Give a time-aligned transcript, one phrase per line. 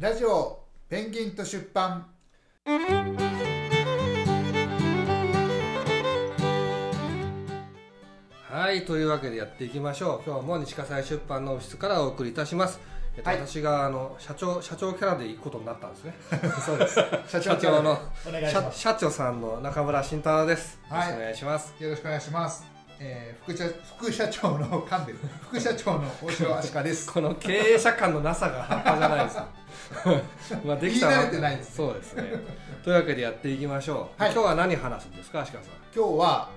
[0.00, 2.06] ラジオペンギンと出版。
[8.48, 10.30] はいというわけでやっていきましょう。
[10.30, 12.78] 今日も西葛西出版のオフィスからお送りいたします、
[13.16, 13.40] えっとはい。
[13.40, 16.14] 私があの社長社長キャラで行くことになったんですね。
[16.64, 16.94] そうです。
[17.26, 18.78] 社社長のお願いし社ます。
[18.78, 21.10] 社長さんの中村慎太郎です、はい。
[21.10, 21.74] よろしくお願いします。
[21.82, 22.64] よろしくお願いします、
[23.00, 23.64] えー、副社
[23.98, 27.10] 副社長の噛んでる副社長の大城アシカです。
[27.12, 29.57] この経営者感のなさが半端じゃないです
[30.64, 31.74] まあできた言い慣れてないですね。
[31.76, 32.24] そうですね。
[32.82, 34.32] というわけでやっていきましょう、はい。
[34.32, 35.62] 今日は何話すんですか足利さん。
[35.94, 36.50] 今日は、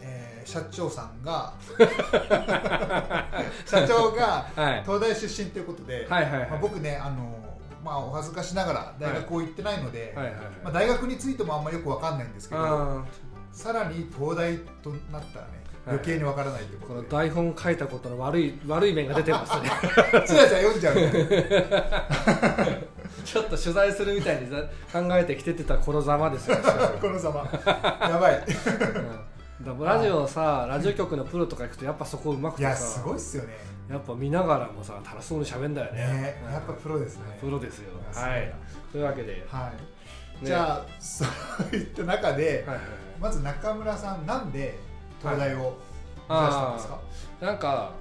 [0.00, 1.54] えー、社長さんが
[3.66, 4.82] 社長がはい。
[4.82, 7.44] 東大出身ということで、はいはいはい、まあ、僕ねあの
[7.84, 10.44] まあお恥ずかしながら大学を行ってないので、はいはいはい。
[10.64, 13.04] まあ、大学についてもあんまよくわかんないんですけどあ
[13.52, 19.70] さらに東大となったらね余計にわからないというーことで、この台本書いたことの悪い悪い面が出てますね。
[20.02, 21.12] ちらちら読んじゃうね。
[23.24, 24.56] ちょっと取材するみたいにざ
[24.92, 26.56] 考えてきててた頃ざまですよ、
[27.00, 27.48] このざま。
[28.08, 28.44] やばい。
[29.80, 33.54] ラジオさラジオ局のプロとか行くとやっぱそこうまくいやてさすごいっすよね。
[33.88, 36.40] やっぱ見ながらもさ楽しそうに喋んだよね。
[36.50, 37.38] やっぱプロですね。
[37.40, 37.90] プロですよ。
[38.12, 38.52] はい。
[38.92, 39.72] というわけで、は
[40.40, 40.48] い、ね。
[40.48, 41.24] じゃあそ
[41.72, 43.06] ういった中で、はいはいはい。
[43.20, 44.78] まず中村さんなんで
[45.20, 45.78] 東大を
[46.28, 47.00] 目指したんですか、
[47.40, 47.92] なんか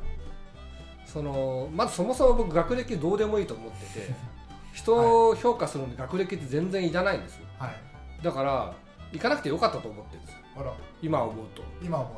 [1.05, 4.13] そのまずそもそも僕学歴どうでもいいと思ってて
[4.73, 7.45] 人を評価するのに学歴って全然いらないんですよ。
[7.57, 8.23] はい。
[8.23, 8.73] だから
[9.13, 10.39] 行かなくてよかったと思ってるんですよ。
[11.02, 11.63] 今思うと。
[11.81, 12.13] 今思う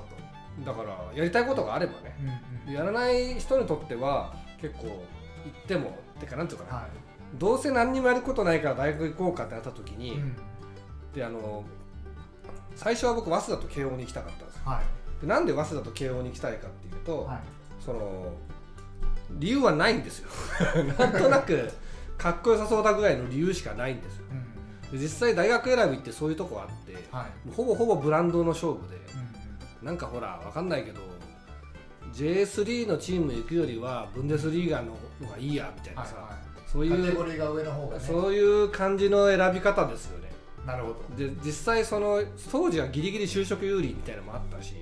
[0.64, 0.66] と。
[0.66, 2.16] だからやりたいことがあればね。
[2.20, 2.32] うんう
[2.72, 6.88] んやらない人にとっては結構行ってもてかなんていうかな、は
[7.36, 10.36] どうせ何にもやることないから大学行こうかってなった時い、に、うん。
[11.14, 11.64] であの
[12.76, 15.22] 最初は僕早稲田と慶応に行きたかったんですよはい。
[15.22, 17.40] でなんで早稲田と慶応に行きたいかっていうと、はい。
[17.84, 18.34] その
[19.32, 20.30] 理由はないんですよ。
[20.98, 21.70] なんとなく
[22.18, 24.26] かっこよさそうだぐらいの理由しかないんですよ。
[24.32, 25.00] うん。
[25.00, 27.52] で実際大学選びってそういうとこあってはい。
[27.54, 28.96] ほぼほぼブランドの勝負で
[29.82, 31.02] うんなんかほらわかんないけど
[32.14, 38.04] J3 のチーム行くよりはブンデスリーガの方がいいやみたいなさ、はいはそうい、カテいうゴリーが上の方がね。
[38.04, 40.27] そういう感じの選び方ですよね
[40.68, 44.76] なるほど、で実際その当時はギリギリ就職有利みたいなのもあったし、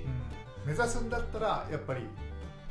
[0.64, 2.00] うん、目指すんだったらやっぱり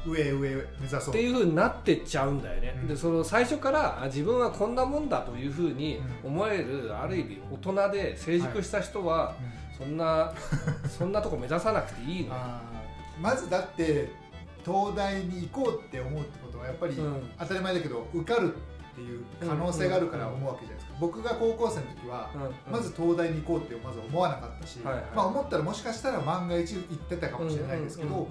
[0.06, 1.10] 上上目指そう。
[1.10, 2.88] っていう風になってっちゃうんだよね、うん。
[2.90, 9.36] でその最初からあ自分はこんなもんだという風に思える、ある意味大人で成熟した人は、
[9.80, 9.86] うん。
[9.88, 10.34] そんな
[10.88, 12.36] そんなとこ目指さなくていいの
[13.22, 14.10] まずだって
[14.66, 17.30] 東大に行こうって思うってことはやっぱりうん。
[17.40, 25.04] 当たり前だけど受かるっていう可能性があるから思うわけじゃないですか、僕が高校生の時は、うんまず東大に行こうってまず思わなかったし、はいはい。
[25.16, 28.28] まあ、思ったらもしかしたら万が一行ってたかもしれないですけど、うんうんうん。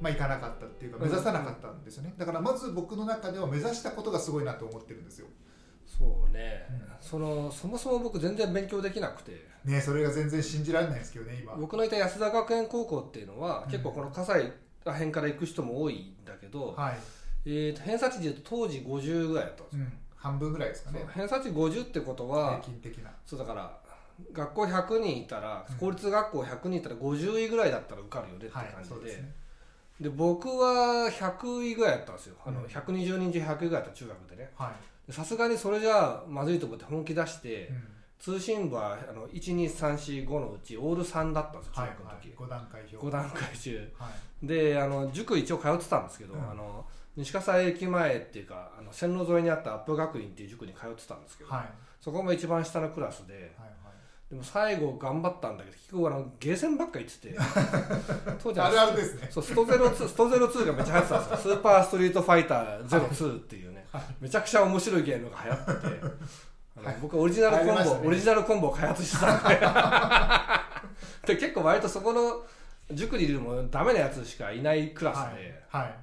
[0.00, 2.14] まあ、行かなかったっていうか目指さなかったんですよね。
[2.18, 5.26] だからまず僕の中では目指したことがすごいなと思ってるんですよ。
[5.86, 6.82] そうね、うん。
[7.00, 9.50] そのそもそも僕全然勉強できなくて。
[9.64, 11.54] ねそれが全然信じられないですけどね今。
[11.54, 13.70] 僕のいた安田学園高校っていうのは、うん。
[13.70, 14.52] 結構この葛西
[14.84, 16.98] ら辺から行く人も多いんだけど、はい、
[17.46, 19.92] えーと偏差値でいうと当時50ぐらいだったんですよ、うん、
[20.22, 21.04] 半分ぐらいですかね。
[21.12, 23.10] 偏差値50ってことは、平均的な。
[23.26, 23.76] そうだから
[24.32, 29.32] 学校100人いたらうん公立学校100人いたら50位ぐらいだったら受かるよねってはい感じで,、そうですね。
[30.00, 32.36] で僕は100位ぐらいだったんですよ。
[32.44, 32.66] あのうん。
[32.66, 34.50] 120人中100位ぐらいだった中学でね。
[35.10, 37.88] さすがにそれじゃあまずいと思って本気出して、い、うん。
[38.20, 43.92] 通信部はあの12345のうちオール3だったんですよ中はい学の時、はい、5段階表5段階中。
[43.98, 44.10] は
[44.42, 44.46] い。
[44.46, 46.50] であの塾一応通ってたんですけど、うん。
[46.50, 46.84] あの
[47.16, 51.64] 西葛西駅前っていうかあの線路沿いにあったアップ学院っていう塾に通ってたんですけど、はい。
[52.00, 53.72] そこも一番下のクラスではい
[54.32, 57.36] でも最後頑張ったんだけど結局あのゲーセンばっか行ってて
[58.42, 59.28] 当時はい、あるあるですね。
[59.30, 61.54] そうストゼロ2ストゼロ2がめっちゃ流行ってたんですよ。
[61.54, 63.86] スーパーストリートファイター02っていうね、
[64.18, 66.00] めちゃくちゃ面白いゲームが流行ってて
[66.78, 68.00] あの僕オリジナルコンボ、ね。
[68.06, 69.42] オリジナルコンボを開発してたん
[71.26, 71.28] で。
[71.34, 72.42] で結構割とそこの
[72.90, 75.94] 塾にいるのもダメなやつしかいないクラスで、はい、はい、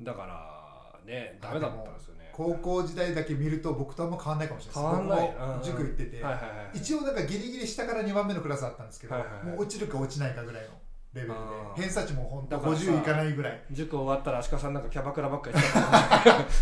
[0.00, 2.30] だからねダメだったんですよね。
[2.32, 4.84] 高校時代だけ見ると僕とあんま変わんないかもしれない。
[4.84, 5.64] です変わんない。
[5.64, 9.44] 塾行ってて、はいはいはい一応なんかギリギリ下から2番目のクラスだったんですけど、はいはいはい。
[9.46, 10.70] もう落ちるか落ちないかぐらいの
[11.14, 11.34] レベルで
[11.74, 13.60] 偏差値も本当だからさ50いかないぐらい。
[13.72, 15.56] 塾終わったら足利さんなんかキャバクラばっかり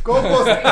[0.02, 0.62] 高校生。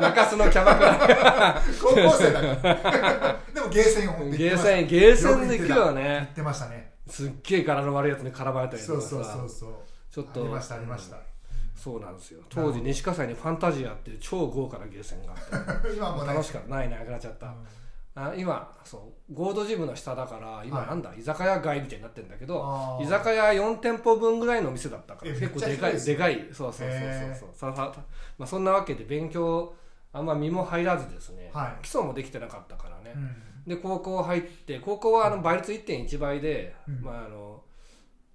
[0.00, 1.62] 中洲のキャバクラ。
[1.80, 6.94] 高校生だからでもゲーセン本当ゲーセンゲーセンで行くよ行ねってましたね。
[7.06, 9.08] すっげえ柄の悪いやつに絡まれたりとかさ。
[9.08, 9.74] そうそうそうそう。
[10.10, 10.40] ちょっと。
[10.40, 11.18] ありましたありました、
[11.84, 12.40] そうなんですよ。
[12.48, 15.92] 当時西葛西にファンタジアっていう超豪華なゲーセンがあって。
[15.94, 16.68] 今も楽しかった。
[16.68, 17.54] ないなくなっちゃった、
[18.14, 20.88] あ今そうゴールドジムの下だから今はい。
[20.88, 26.48] なんだ、居酒屋街みたいになってるんだけど居酒屋4店舗分ぐらいの店だったからえ結構でかいでかい。
[26.50, 27.72] そうそうそうそうそう。
[27.74, 27.94] ささ
[28.38, 29.74] まあ、そんなわけで勉強
[30.14, 31.82] あんま身も入らずですね、はい。
[31.82, 33.64] 基礎もできてなかったからね、うん。
[33.66, 37.02] で高校入って高校はあの倍率1.1倍で、うん。
[37.02, 37.62] まああの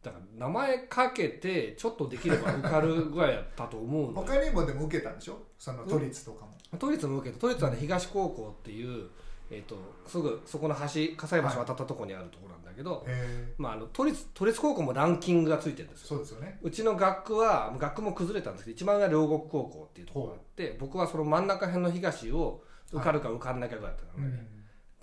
[0.02, 4.26] だから名前かけてちょっとできれば受かるぐらいだったと思うのよ。
[4.28, 5.38] 他にもでも受けたんでしょ？
[5.58, 6.54] その都立とかも。
[6.78, 9.10] 都立も受けて都立はね東高校っていう、
[9.52, 9.76] えー、と
[10.08, 10.82] すぐそこの橋
[11.18, 16.08] 葛西橋渡ったところにあるところなんだけど、へまあ、あの都立都立高校もランキングがついてるんですえよ。
[16.08, 16.60] そうですよね。
[16.62, 22.64] うちの学区は学区も崩れたんですけど一番上は両国高校っていうところがあって僕はその真ん中辺の東を
[22.94, 24.48] 受かるか受かんなきゃぐらいだったうんのね、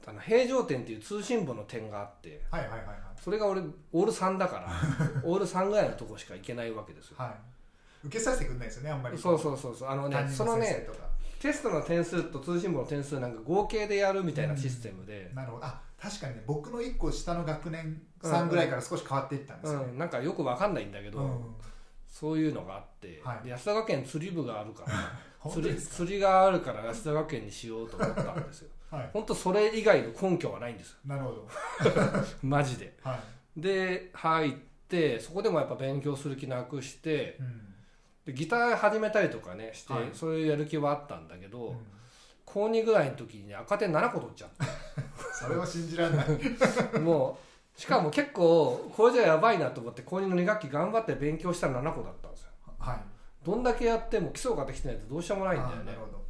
[0.07, 2.87] あの平城点っていう通信簿の点があってはいはいはいはい
[3.21, 3.61] それが俺
[3.93, 4.73] オール3だから
[5.25, 7.17] オール3ぐらいのとこしか行けないわけですよ。
[7.19, 8.07] はい。
[8.07, 9.19] 受けさせてくんないですよねあんまり。
[9.19, 9.89] そうそうそうそう。
[9.89, 10.87] あのねそのね
[11.41, 15.65] テストの点数と通信簿の点数なんか合計でやるみたいなシステムで、なるほど。
[15.65, 19.81] あ確かにね僕の1個下の学年さんぐらいから少し変わっていったんですよ。
[19.81, 21.55] ねうん、なんかよくわかんないんだけど、うん。
[22.09, 23.45] そういうのがあって、はい。
[23.45, 29.11] で安田学園釣り部があるから 釣り釣りがあるから安田学園にしようと思ったんですよはい。
[29.13, 30.91] 本当それ以外の根拠はないんです。
[30.91, 31.49] よなるほど。
[32.43, 32.97] マジで。
[33.03, 33.19] は
[33.57, 33.61] い。
[33.61, 34.53] で入っ
[34.89, 37.75] てそこでもやっぱ勉強する気なくしてうん。
[38.27, 40.11] でギター始めたりとかねして、はい。
[40.13, 41.87] そういうやる気はあったんだけど、うん。
[42.45, 44.51] 高2ぐらいの時にね赤点7個取っちゃっ
[45.33, 46.27] それは信じられない。
[46.39, 47.39] て も
[47.77, 52.51] うしかも結構これじゃやばいなと思って高2の2学期頑張って勉強したら7個だったんですよ。
[52.79, 53.01] はい。
[53.45, 55.85] どんだけやっても基礎ができてないとどうしようもないんだよね。
[55.85, 56.26] なるほど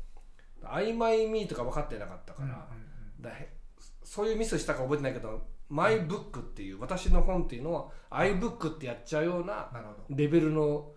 [0.73, 3.57] 曖昧ミーとか分かってなかったから、うんうんだへ
[4.03, 9.69] そういうミスしたか覚えてないけどマイブックっていう私の本っていうのは iBook ってやっちゃうような
[10.09, 10.93] レベルの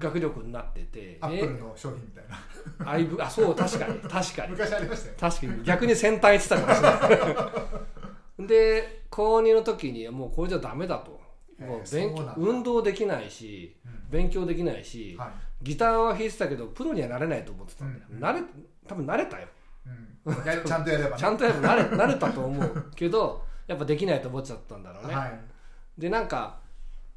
[0.00, 2.98] 学力になってて アップルの商品みたいな。
[2.98, 4.52] え？iBook あそう確かに確かに。
[4.52, 5.64] 昔ありましたよ確かに。
[5.64, 8.46] 逆に先端行ってたかもしれない。
[8.48, 11.18] で高2の時にもうこれじゃダメだと。
[11.58, 14.10] もう勉強運動できないしうん。
[14.10, 15.28] 勉強できないし、はい。
[15.64, 18.42] ギターは弾いてたけどプロにはなれないと思ってたんだよ、うん慣れ
[18.88, 19.46] 多分慣れたよ。
[20.26, 20.46] うん。
[20.46, 21.16] や ちゃんとやればね。
[21.16, 22.90] ちゃんとやっぱ慣れ 慣れたと思う。
[22.94, 25.40] けどやっぱできないと思っちゃったんだろうね、はい。
[25.98, 26.58] でなんか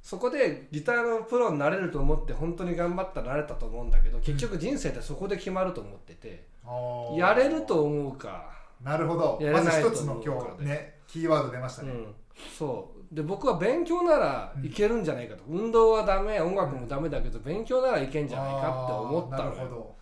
[0.01, 7.17] そこでギターのプロになれると思って本当に頑張ったらなれたと思うんだけど結局人生ってそこで決まると思ってて、あー。
[7.17, 8.49] やれると思うか、
[8.81, 9.37] なるほど。
[9.39, 12.15] やれないとまず一つの思う今日ねキーワード出ましたね、うん、
[12.57, 13.15] そう。
[13.15, 19.55] で僕は勉強ならいけるんじゃないかと、運動はダメ音楽もダメだけど勉強ならいけんじゃないかって思ったのよ。
[19.55, 19.95] なるほ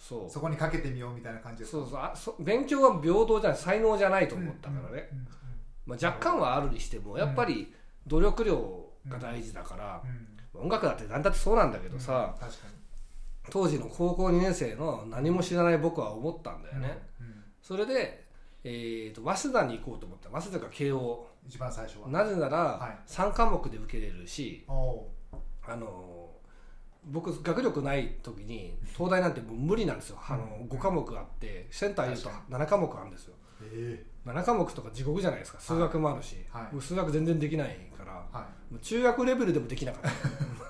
[0.00, 0.20] そう。
[0.22, 2.00] どそこにかけてみようみたいな感じでそうそう。
[2.00, 5.08] あそ勉強は平等じゃない才能じゃないと思ったからね、
[5.86, 7.72] まあ、若干はあるにしてもやっぱり
[8.06, 10.62] 努力量が大事だから、うん。
[10.62, 12.34] 音楽だって何だってそうなんだけどさ、
[13.50, 16.98] 当時の高校2年生の何も知らない僕は思ったんだよにね、
[17.62, 18.24] それで、
[18.64, 20.28] えー、と早稲田に行こうと思った。
[20.28, 21.28] 早稲田か慶応。
[21.46, 22.08] 一番最初は。
[22.08, 23.10] なぜならはい。
[23.10, 26.09] 3科目で受けれるし、あの
[27.04, 33.34] 僕学力ない時に東大なんてもう無理なんですよ、あの5科目あってセンター入れると確7科目あるんですよ。
[33.62, 35.60] え7科目とか地獄じゃないですか。
[35.60, 36.68] 数学もあるし、はい。
[36.72, 38.24] 僕数学全然できないから。
[38.32, 40.08] えはもう中学レベルでもできなかった。
[40.08, 40.12] い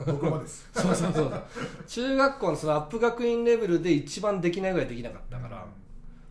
[0.15, 0.69] 僕もです。
[0.73, 1.43] そうそうそう
[1.87, 5.67] 中学校のそのアップ学院レベルで一番できないぐらいできなかったから、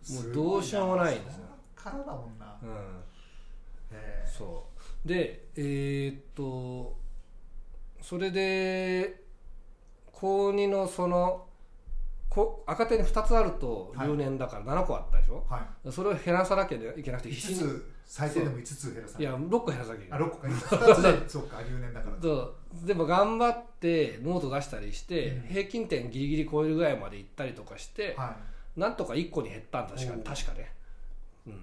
[0.08, 0.16] うん。
[0.16, 1.44] もうどうしようもないんですよ。
[1.76, 2.58] からだもんな。
[2.62, 2.68] うん。
[2.70, 2.72] へ
[3.92, 4.24] え。
[4.26, 4.66] そ
[5.04, 5.08] う。
[5.08, 6.98] でえーっと
[8.02, 9.19] それで
[10.20, 11.46] 高2のその
[12.28, 17.58] こ赤点2つあるとはい留年だから7個あったでしょ、はそれを減らさなきゃいけなくてい5必死に。
[17.58, 19.22] つ最低でも5つ減らさない。
[19.22, 20.28] いや6個減らさなきゃいけあない。
[20.28, 20.48] 6個か。
[20.48, 21.42] 2つで そう。
[21.44, 22.16] か留年だから。
[22.20, 22.86] そう。
[22.86, 25.48] でも頑張ってノート出したりして、うん。
[25.48, 28.36] 平均点ギリギリ超えるぐらいまで行ったりとかして、は
[28.76, 30.72] なんとか1個に減ったんだ確か確かね、
[31.46, 31.56] うん、っ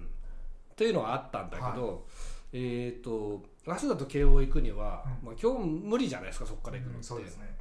[0.76, 2.06] ていうのはあったんだけど、
[2.52, 7.57] えっ、と早稲田と慶応行くには、うまあ、今日無理じゃないですかそこかいら行くのって、うんそうですね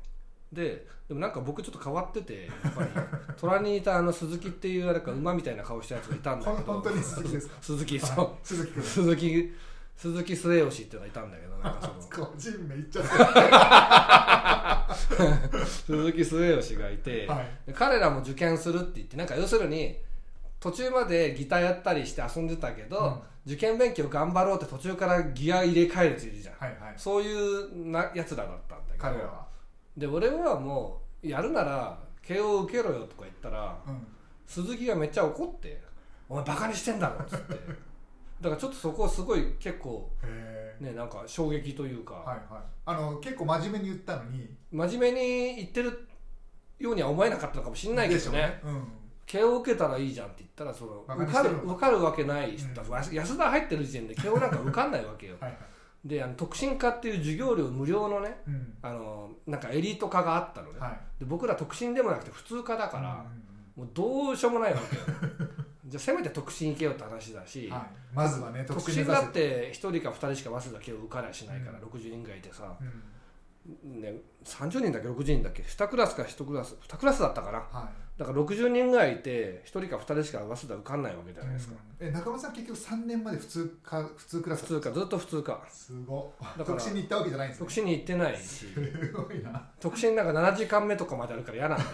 [0.51, 2.89] ででもなんか僕ちょっと変わっててやっぱり。
[3.38, 6.74] 隣にいたあの鈴木っていうなんか馬みたいな顔したやつがいたんだけど。
[6.74, 7.56] 本当に鈴木ですか？
[7.62, 8.27] 鈴木そはい。
[8.27, 8.30] う。
[8.44, 9.54] 鈴木君鈴木
[9.96, 11.88] 鈴木末吉っていうのがいたんだけどなんかそ
[12.20, 12.25] の。
[12.27, 13.06] 個人名言っちゃっ
[14.88, 14.96] た。
[15.66, 17.48] 鈴木末吉がいて、はい。
[17.68, 19.98] で彼らも受験するって言ってなんか要するに
[20.60, 26.94] 途中までギターやったりして遊んでたけど、受験勉強頑張ろうって途中からギア入れ替えるやついるじゃん、はいはい。
[26.98, 29.04] そういうなやつらだったんだけど。
[29.04, 29.47] 彼らは
[29.98, 34.08] で俺はもうやるなら慶応受けろよとか言ったらうん。
[34.46, 35.82] 鈴木がめっちゃ怒って
[36.30, 37.54] 「お前バカにしてんだろ」っつって。
[38.39, 40.12] だからちょっとそこすごい結構
[40.80, 42.63] ねなんか衝撃というか、はいはい。
[42.86, 44.56] あの結構真面目に言ったのに。
[44.72, 46.08] 真面目に言ってる
[46.77, 48.62] ようには思えなかったのかもしれないけどね。
[48.63, 48.88] うん。
[49.25, 53.16] 慶応受けたらいいじゃんって言ったらその受かる受かるわけない人、うん。
[53.16, 55.36] 安田入ってる時点で慶応なんか受かんないわけよ。
[55.42, 55.60] はいはい
[56.08, 58.74] であの特進科っていう授業料無料のねうん。
[58.82, 61.00] あのなんかエリート科があったのね、はい。
[61.20, 63.26] で僕ら特進でもなくて普通科だから、
[63.76, 65.02] もうどうしようもないわけよ。
[65.86, 71.86] じゃあせめて特進行けよって話だし、はい、まずはね特進だって1人か2人しか早稲田慶応受かりゃしないから、うん。
[71.86, 74.02] 60人ぐらいいてさ、うん。
[74.02, 77.60] ね、30人だっけ？60人だっけ？2クラスか1クラス2クラスだったかな。
[77.60, 82.08] はいだから60人ぐらいいて1人か2人しか早稲田受かんないわけじゃないですか、うん。
[82.08, 85.64] え中村さん結局3年まで普通か普通クラス普通かずっと普通か。
[85.70, 87.66] すごだから特進に行ったわけじゃないんですね。
[87.66, 88.44] 特進に行ってないし。
[88.44, 89.70] すごいな。
[89.80, 91.90] 特進なんか7時間目とかまであるから嫌なんだよ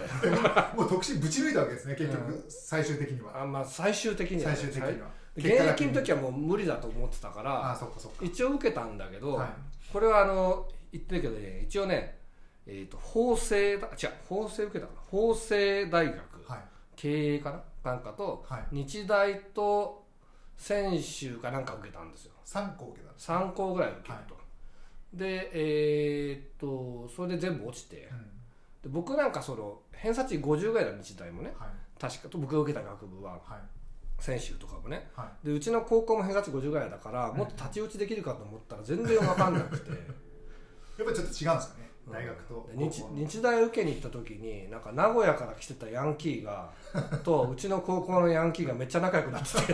[0.78, 3.42] もう特進ぶち抜いたわけですね結局、う最終的には。
[3.42, 5.08] あまあ最終的には最ね、終的には。
[5.36, 8.24] 現役の時はもう無理だと思ってたかあらあそっかそっか。
[8.24, 9.50] 一応受けたんだけど、はい。
[9.92, 12.23] これはあの言ってるけどね一応ね、
[12.66, 15.02] えー、と法政だ違う法政受けたかな？
[15.10, 16.18] 法政大学。
[16.48, 16.60] はい。
[16.96, 17.52] 経営か
[17.84, 17.92] な？
[17.92, 18.64] なんかとはい。
[18.72, 20.06] 日大と
[20.58, 22.34] 専修かなんか受けたんですよ。
[22.46, 24.36] 3校受けたんです3校ぐらい受けると、
[25.14, 28.10] でえーっとそれで全部落ちて。
[28.12, 28.22] うん。
[28.84, 31.54] で僕なんかその偏差値50ぐらいだ日大もね。
[31.58, 31.70] はい。
[32.00, 33.34] 確か僕が受けた学部は。
[33.34, 33.42] はい。
[34.20, 35.10] 専修とかもね。
[35.16, 35.48] はい。
[35.48, 39.90] でうちの高校も偏差値50ぐらいだからもっと太刀打ちできるかと思ったら全然分かんなくて。
[39.92, 40.00] やっ
[41.06, 41.90] ぱりちょっと違うんですかね？
[42.12, 46.70] 大学とで日日大受けに行った時になんか名古屋から来てたヤンキーが
[47.24, 49.74] とうちの高校のヤンキーがめっちゃ仲良くなってて。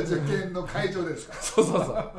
[0.00, 1.34] 受験の会場でですか？
[1.40, 2.10] そうそうそう。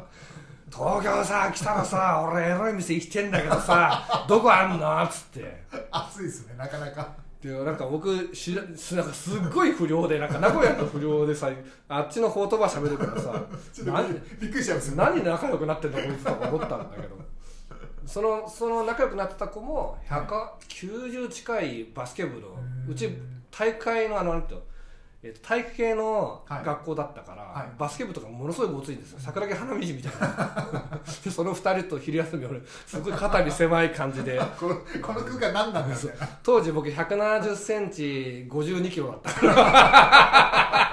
[0.72, 5.04] 東京さ来たらさ俺エロい店行ってんだけどさどこあんの？
[5.04, 5.64] っつって。
[5.92, 7.08] 熱いですねなかなか。
[7.42, 11.50] でなんか僕しらすなんかすっごい不良でなんか名古屋の不良でさ
[11.90, 13.34] あっちの方言葉喋るからさ
[14.40, 17.18] びびっくりしちゃいます何仲良くなってんだこいつとか思ったんだけど
[18.06, 22.50] そのその仲良くなってた子も190近いバスケ部の
[22.86, 22.92] うん。
[22.92, 23.10] うち
[23.52, 26.66] 大会のあのなんていう体育系のはい。
[26.66, 27.70] 学校だったから、はい。
[27.78, 29.20] バスケ部とかものすごいごついんですよ。
[29.20, 31.00] 桜木花道みたいな。
[31.24, 34.42] でその2人と昼休み俺すごい肩身狭い感じで。
[34.60, 40.91] このこの空間何なんだみたいな当時僕1 7 0センチ5 2キロだったから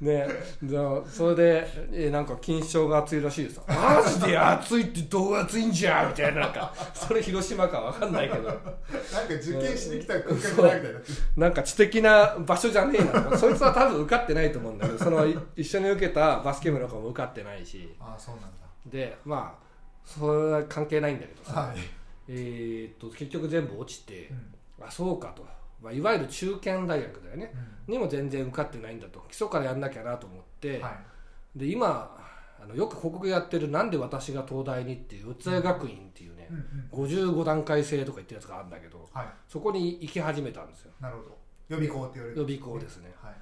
[0.00, 0.26] ね
[0.62, 0.76] で
[1.08, 8.44] それでえなんか金賞が熱いらしいですよマジで熱いってどう熱いんじゃみたいななんかそれ広島かわかんないけど。
[8.44, 8.70] なんか
[9.28, 11.00] 受験しに来た空間じゃないみたいな。
[11.36, 17.94] なんか知的な場所じゃねえなそいつは多分受かってないと思うんだけどそのい一緒に受けたバスケ部の子も受かってないし。
[17.98, 18.48] ああそうなんだ。
[18.86, 19.66] でまあ
[20.04, 21.78] それは関係ないんだけどさ、はい、
[22.28, 24.86] えーっと結局全部落ちてう、ん。
[24.86, 25.44] あそうかと、
[25.86, 27.52] まあ、いわゆる中堅大学だよね。
[27.86, 29.24] うにも全然受かってないんだと。
[29.28, 30.90] 基礎からやんなきゃなと思って、んは
[31.54, 31.58] い。
[31.58, 32.16] で今
[32.60, 36.56] あのよく広告やってる「なんで私が東大に」っていう四谷学院っていうね、うん。
[36.56, 39.26] うん55段階制とか言ってるやつがあるんだけどはい。
[39.48, 40.90] そこに行き始めたんですよ。
[41.00, 41.38] なるほど。
[41.68, 42.40] 予備校って言われる。
[42.40, 43.14] 予備校ですね。
[43.22, 43.34] はい。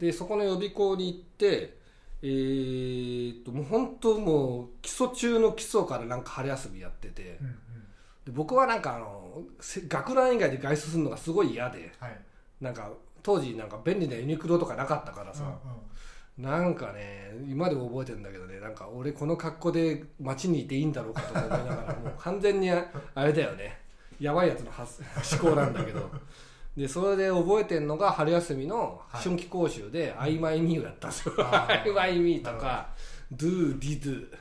[0.00, 1.78] でそこの予備校に行って
[2.22, 7.58] えーっともう本当もう基礎中の基礎からなんか春休みやっててうんうん
[8.28, 12.20] で僕はなんかあのせ学ラン以外で外出するのがすごい嫌ではい。
[12.60, 12.90] なんか
[13.22, 16.50] 当時なんか便利なユニクロとかなかったからさ、うんうん。
[16.50, 23.80] なんかね今でも覚えてるんだけどねなんか俺この格好で街にいていいんだろうかとか思いながらもう 完全にああれだよね。
[24.20, 25.02] やばいやつの発
[25.42, 26.10] 思考なんだけど。
[26.76, 31.82] でそれで覚えてるのが春休みの春季講習で「アイマイミー」をやったんですよ「あー。
[31.82, 32.90] アイマイミー」とか
[33.32, 34.36] 「ドゥ・ディドゥ」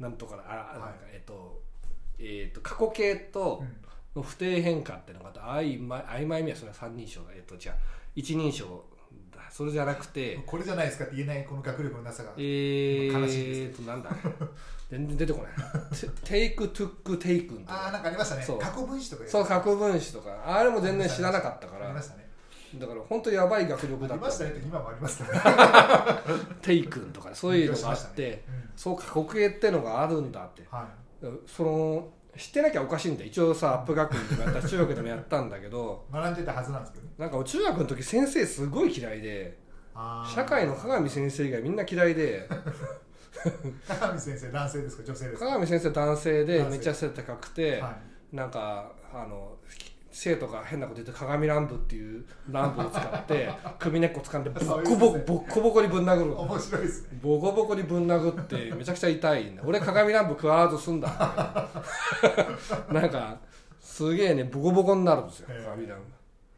[0.00, 1.62] なんとかあなんかえっと
[2.18, 3.76] えっと過去形とうん。
[4.16, 7.26] の不定変化っていうのがあって「アイマイアイマイミー」はそれは三人称だ。
[7.34, 7.76] えっとじゃあ
[8.14, 8.82] 一人称
[9.30, 9.42] だ。
[9.50, 12.32] それじゃなくてこれじゃないですかって言えないこの学力のなさが。
[12.38, 14.08] え悲しいーとなんだ？
[14.90, 15.52] 全然出てこない。
[16.24, 17.84] take took taken とか。
[17.84, 18.42] ああなんかありましたね。
[18.42, 18.58] そう。
[18.58, 20.42] 過去分詞とかそう過去分詞とか。
[20.46, 21.84] あれも全然知らなかったから。
[21.84, 22.26] ありましたね。
[22.76, 24.24] だから本当やばい学力あだった。
[24.24, 25.28] りましたねって今もありますね。
[26.62, 28.44] テイクンとかそういうのがあって、ね。
[28.76, 30.62] そう過去形ってのがあるんだって。
[30.62, 30.88] うんは
[31.46, 33.28] その知ってなきゃおかしいんだよ。
[33.28, 37.10] 一応さアップ学院でもやったし中学でもやったんだけどい 学んでたはずなんですけどね。
[37.18, 39.58] なんか中学の時先生すごい嫌いで
[40.34, 42.48] 社会の鏡先生以外みんな嫌いで。
[43.86, 45.04] 鏡先生男性ですか？
[45.04, 45.46] 女性ですか？
[45.46, 47.96] 鏡先生男性でめっちゃ背高くて、は
[48.32, 49.56] なんかあの
[50.18, 56.30] 生徒が変なこと言って鏡乱舞っていう乱舞を使って 首根っこ掴んでボッコボコボッコボコにぶん殴る。
[56.30, 57.18] い面白いですね。
[57.22, 61.06] ボコボコにぶん殴ってめちゃくちゃ痛いんだ 俺鏡乱舞食わずすんだ。
[62.90, 63.38] なんか
[63.78, 65.86] すげえねボコボコになるんですよ鏡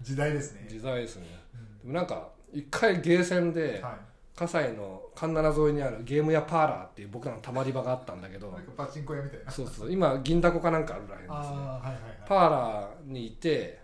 [0.03, 0.65] 時代ですね。
[0.69, 1.27] 時代ですね。
[1.53, 1.79] うん。
[1.81, 4.08] でもなんか一回ゲーセンではい
[4.39, 9.51] 葛西の環七沿いにあるゲーム屋パーラーっていう僕らのたまり場があったんだけどなんかパチンコ屋みたいな。
[9.51, 11.35] そうそう今銀だこかなんかあるらへんですね。
[11.35, 11.99] はいはいはい。
[12.29, 13.81] パーラーにいて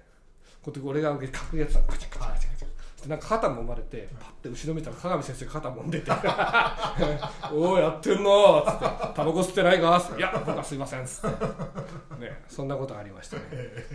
[0.62, 3.02] こうやって俺が格やってたのカチャカチャカチャカチャ。
[3.02, 6.11] でなんか肩もまれてパッて後ろ見たら鏡先生が肩もんでて
[7.52, 10.20] 「おおやってんの」っつって「タバコ吸ってないか?」い。
[10.20, 12.25] や僕はすいません」っつって。
[12.25, 13.42] ねそんなことありましたね。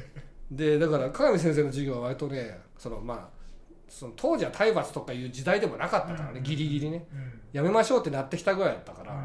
[0.51, 3.38] でだから鏡先生の授業は割とねそのまあ
[3.89, 6.43] その当時は体罰とかいう時代でもなかったからね、うん。
[6.43, 7.07] ギリギリね。
[7.13, 7.31] うん。
[7.51, 9.19] やめましょうってなってきたぐらいだったから、うん。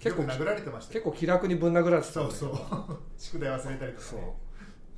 [0.00, 2.52] 結構殴られてましたよ結構気楽にぶん殴られてたそうそう。
[3.16, 4.26] 宿題忘れたりとかそうね。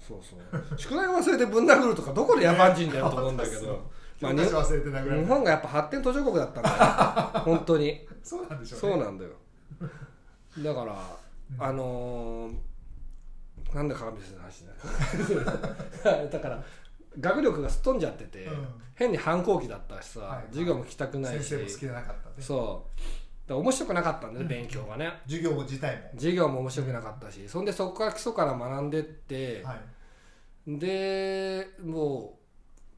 [0.00, 0.36] そうそ
[0.74, 0.78] う。
[0.78, 8.06] 宿題忘れてぶん殴るとかどこで野蛮人だよと思うんだけど、 まあ、教日本がやっぱ発展途上国だったんだよ 本当に。
[8.22, 8.94] そうなんでしょうね。
[8.94, 9.30] そうなんだよ。
[10.58, 10.96] だから、
[11.58, 11.62] うん。
[11.62, 12.70] あのー
[13.74, 14.64] なんで鏡先生の話
[16.04, 16.64] だよだから
[17.18, 18.66] 学力がすっ飛んじゃってて、うん。
[18.94, 20.44] 変に反抗期だったしさ、はいはい。
[20.50, 22.34] 授業も来たくない先し生も好きじゃなかったね。
[22.38, 22.86] そ
[23.48, 23.54] う。
[23.54, 24.62] 面白くなかったんだよね、うん。
[24.62, 25.12] 勉強がね。
[25.24, 26.02] 授業自体も。
[26.14, 27.48] 授業も面白くなかったし。
[27.48, 29.74] そんでそこから基礎から学んでって、は
[30.66, 30.78] い。
[30.78, 32.40] でもう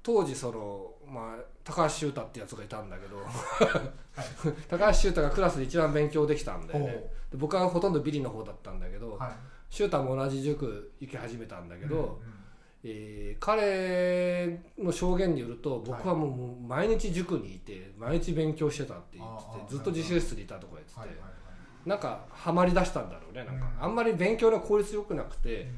[0.02, 3.24] 当時その、まあ、高橋修太ってやつがいたんだけど。
[4.68, 7.10] 高橋修太がクラスで一番勉強できたんだよね。
[7.30, 9.30] で僕はほとんどビリの方だったんだけど、はい。
[9.70, 12.06] 修太も同じ塾行き始めたんだけど、うんう
[12.38, 12.41] ん
[12.84, 21.24] えー彼の証言によると僕はもう毎日塾にいて毎日勉強してたって言っててずっと自習室にいたとか言ってて、はいはいは
[21.84, 21.88] い。
[21.88, 23.84] なんかハマりだしたんだろうねなんか、うん。
[23.84, 25.68] あんまり勉強の効率良くなくて、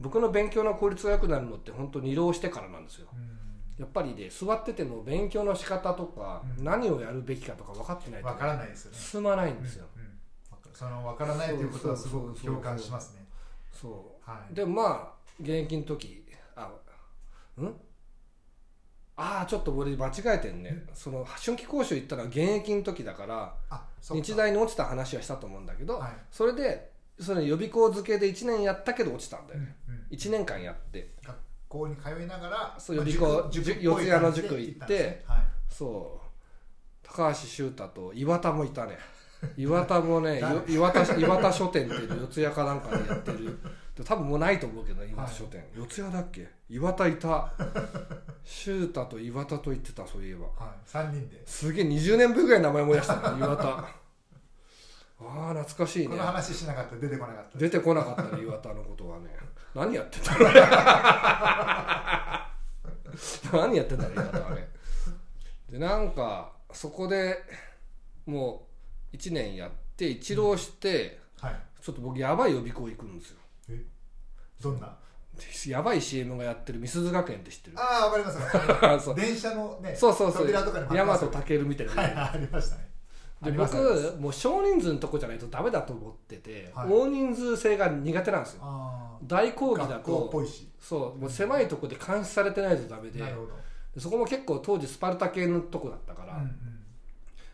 [0.00, 3.06] 僕の勉強の効率が良くなるのって本当に二浪してからなんですよ。
[3.12, 3.82] うん。
[3.82, 6.64] やっぱりね座ってても勉強の仕方とか、うん。
[6.64, 8.98] 何をやるべきかとか分かってないとわからないですよね。
[8.98, 9.86] 進まないんですよ、
[10.72, 13.24] そのわからないということはすごく共感しますね。
[13.72, 14.30] そう。
[14.30, 14.54] はい。
[14.54, 16.24] でまあ現役の時
[16.56, 16.70] あ
[17.58, 17.74] うん？
[19.14, 20.84] ああちょっと俺間違えてんね。
[20.94, 23.54] その春季講習行ったのは現役の時だから
[24.00, 26.10] 日大に落ちた話はしたと思うんだけど、はい。
[26.30, 26.90] それで
[27.20, 31.14] その予備校付けで1年やったけど落ちたんだよね、うんうん1年間やって。
[31.24, 31.36] 学
[31.68, 35.24] 校に通いながらそうまあ予備校四谷の塾行ってね。
[35.26, 35.38] はい。
[35.68, 37.06] そう。
[37.06, 38.98] 高橋修太と岩田もいたね。
[39.56, 43.44] 岩田もね 岩田岩田書店っていうの四谷かなんかでやってる。
[43.44, 43.52] で
[44.04, 46.48] 多分もうないと思うけど岩田書店、四谷だっけ？
[46.70, 47.52] 岩田いた。
[48.44, 50.46] 修太と岩田と言ってたそういえば。
[50.46, 50.74] はい。
[50.86, 51.42] 三人で。
[51.46, 53.68] すげえ20年分ぐらい名前思い出したね岩田。
[55.24, 56.16] ああ懐かしいね。
[56.16, 57.58] この話しなかったら出てこなかった。
[57.58, 59.36] 出てこなかったね岩田のことはね。
[59.74, 60.38] 何やってたの
[63.52, 64.68] 何やってたの岩田はね。
[65.70, 67.38] でなんかそこで
[68.26, 68.66] も
[69.12, 71.56] う1年やって一浪して、はい。
[71.82, 73.84] ちょっと僕やばい予備校行くんですよえ
[74.60, 74.96] どんな？
[75.66, 77.76] やばい CM がやってる美鈴学園って知ってる？
[77.78, 78.38] ああわかります
[79.06, 79.14] そう。
[79.14, 80.42] 電車のねそうそうそう。
[80.42, 82.90] 扉とかに大和健みたいな、はいありましたね。
[83.40, 86.88] あで僕もう少人数のとこじゃないとダメだと思ってて、はい。
[86.88, 88.60] 大人数制が苦手なんですよ。
[88.62, 90.32] あ大講義だと
[90.80, 91.18] そう。
[91.18, 93.48] もう狭いとこで監視されてないとダメでなるほど。
[93.94, 96.71] でそこも結構当時スパルタ系のとこだったから、うんうん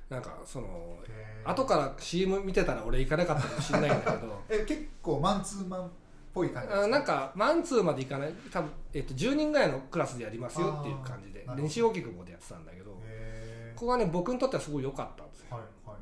[0.09, 0.99] なんかその
[1.45, 4.43] 後から CM 見てたら俺行かなかったかもしれないんだけど。
[4.49, 5.91] え結構マンツーマンっ
[6.33, 11.41] ぽい感じですあなんかマンツーまで行かない多分、えっと10人ぐらいのクラスでやりますよっていう感じで。
[11.41, 15.47] あーなるほど西荻窪でやってたんだけどこへこはね僕にとってはすごい良かったんですよ。
[15.51, 15.99] ーはいはい。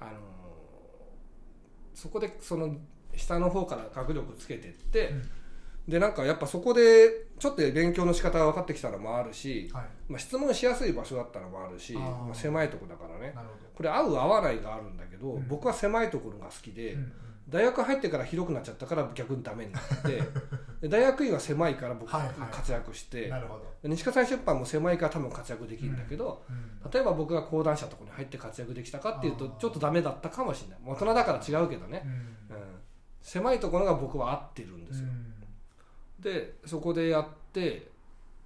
[0.00, 0.14] あのー
[1.94, 2.76] そこでその
[3.16, 5.30] 下の方から学力つけてって、うん
[5.86, 9.84] でなんかやっぱそこでちょっと勉強の仕方が分かってきたのもあるし、はい。
[10.08, 13.34] まあ、質問しやすい場所だったのもあるしまあ、狭いとこだからね。
[13.74, 15.48] これ合う合わないがあるんだけど、うん。
[15.48, 17.12] 僕は狭いところが好きで、どうんうん。
[17.50, 20.22] 大学入ってから広くなっちゃったから逆にダメになって
[20.80, 22.32] で大学院は狭いから僕はいはい。
[22.50, 23.64] 活躍して、なるほど。
[23.82, 30.78] で西葛西出版も狭いから多分活躍できるんだけど、うん例えば僕が講談社とかに入って活躍できたかっていうとちょっとダメだったかもしれない。
[30.84, 32.04] 大人だから違うけどね、
[33.22, 35.33] 狭いところが僕は合ってるんですよ、うん
[36.24, 37.86] でそこでやって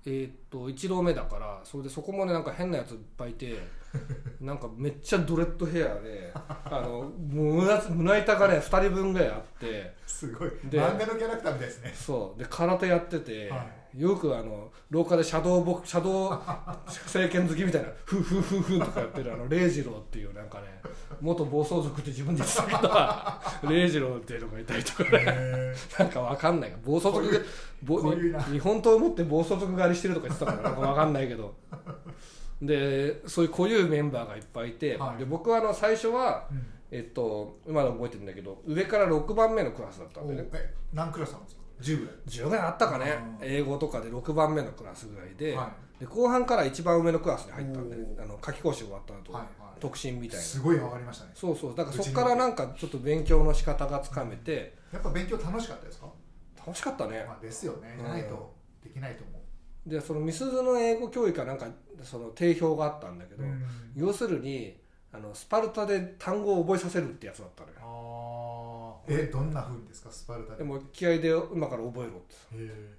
[0.05, 3.57] えーっと1浪目だからそれでそこもねなんか変なやついっぱいいて
[4.41, 10.51] なんかめっちゃドレッドヘアで あの胸胸板がね2人分ぐらいあってすごい。
[10.65, 11.93] で漫画のキャラクターみたいですね。
[11.95, 12.39] そう。
[12.39, 13.65] で空手やってて、は
[13.97, 20.67] よくあの廊下でシャドーボクシャドー政権好きみたいな「フーフーフーフー」とかやってるあの礼二郎っていうなんかね
[21.21, 25.11] 元暴走族って自分で言ってたけど礼二郎っていうのがいたりとかね。
[25.27, 26.77] へなんかわかんない。
[26.85, 27.47] 暴走族
[28.53, 31.55] 日本刀を持って暴走族狩りしてるとか言ってたからなんかわかんないけど。
[32.61, 35.19] でそういう固有メンバーがいっぱいいて、はい。
[35.19, 36.67] で僕はあの最初は、ーうん。
[36.91, 40.49] えっと、今でも覚えてるんだけど上から6番目のクラスだったんおでね。
[40.55, 41.63] え何クラスなんですか？
[41.81, 43.19] 10ぐらい10ぐらいあったかね。
[43.41, 43.47] うん。
[43.47, 49.81] 英語とかで6番目のクラスぐらいで,、はで後半から一番上のクラスに入ったんであの夏期講習終わった後、はいはい。
[49.81, 50.45] 特進みたいな。
[50.45, 51.31] すごい上がりましたね。
[51.35, 51.75] そうそう。
[51.75, 54.77] だからそこからなんかちょっと勉強の仕方がつかめて。
[54.93, 56.09] やっぱ勉強楽しかったですか？
[56.57, 57.25] 楽しかったね。
[57.27, 57.95] まあですよね。
[57.99, 58.05] うん。
[58.05, 59.39] じゃないとできないと思
[59.89, 61.67] でそのみすずの英語教育はなんか
[62.03, 63.63] その定評があったんだけど、ううん。
[63.97, 64.79] 要するに
[65.13, 67.75] あのスパルタで単語を覚えさせるってやつだったのよ
[69.09, 70.11] えどんな風にですか？
[70.11, 70.59] スパルタで。
[70.59, 72.13] でも気合で今から覚えろっ
[72.59, 72.95] てへ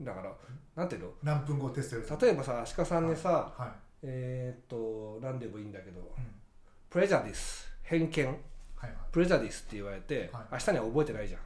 [0.00, 0.32] だから
[0.76, 1.10] なんていうの？
[1.22, 2.26] 何分後テストやる？
[2.26, 3.70] 例えばさ足利さんにさ、はい。
[4.04, 6.24] えーっと何でもいいんだけどうん
[6.90, 8.26] 「プレジャディス偏見。
[8.26, 8.36] はい
[8.82, 8.92] はい。
[9.12, 10.44] プレジャディス」って言われて、はい。
[10.52, 11.40] 明日には覚えてないじゃん。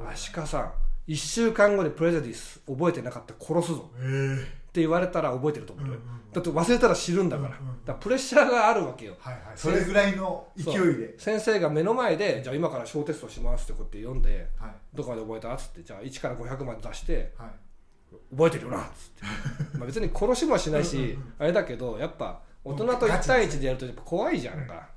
[0.00, 0.08] うん。
[0.08, 0.72] 足利さん
[1.10, 3.90] 1週間後にプレジャディス覚えてなかったら殺すぞ。
[3.98, 4.38] えー。
[4.70, 6.32] って言われたら覚えてると思うよ、うんうんうん。
[6.32, 7.72] だって忘れたら知るんだから,、うんうん。
[7.72, 9.16] うんだプレッシャーがあるわけよ。
[9.18, 9.42] はいはい。
[9.56, 11.18] それぐらいの勢いで。
[11.18, 14.74] 先生が目の前でじゃあ今から小テストしますってこうやって読んではい。
[14.94, 17.50] どこまで覚えたっつってじゃあ1から500まで出してはい。
[18.30, 19.22] 覚えてるよなっつって。
[19.78, 21.34] まあ別に殺しもしないしうんうんうん。
[21.40, 24.88] あれだけどやっぱ大人と1対1でやるとやっぱ怖いじゃんか、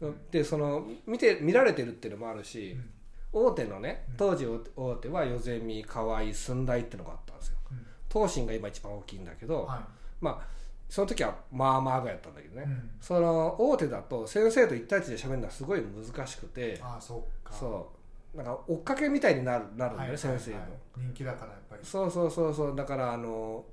[0.00, 0.16] うん。
[0.30, 2.90] でその見て見られてるっていうのもあるし、うん
[3.32, 4.16] 大手のねうん。
[4.16, 7.56] 当時大手はヨゼミ河合寸大ってのがあったんですよ。
[7.70, 7.86] うん。
[8.10, 9.86] 東進が今一番大きいんだけど、は
[10.20, 10.46] まあ
[10.88, 12.90] その時はまあまあがやったんだけどね、いうん。
[13.00, 17.54] その大手だと先生と1対1で喋るのはすごい難しくてああそうか。
[17.54, 17.90] そ
[18.34, 18.36] う。
[18.36, 20.18] なんか追っかけみたいになるなるんだよね、はいはい。
[20.18, 21.82] 先生の、はい人気だからやっぱり。
[21.84, 22.76] そうそうそうそう。
[22.76, 23.64] だからあの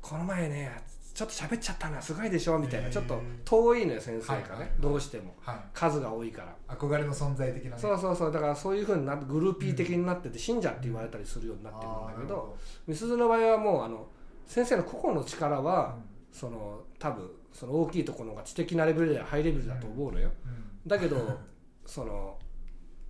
[0.00, 0.80] この前ね
[1.12, 2.92] ちょっと喋っちゃったなすごいでしょみたいな、へー。
[2.92, 4.70] ちょっと遠いのよ先生がね、はいはいはい。
[4.80, 5.34] どうしても。
[5.40, 5.56] はい。
[5.74, 6.76] 数が多いから。
[6.76, 7.76] 憧れの存在的なね。
[7.76, 14.06] そうそうそうだからそういうふうになグルーピー的になってて、信者って言われたりするようになってるんだけどみすずの場合はもうあの
[14.46, 15.96] 先生の個々の力どは、
[16.32, 20.52] その多分その大きいところが知的なレベルではハイレベルだと思うのよ、うん。
[20.52, 21.38] うんだけど
[21.84, 22.38] その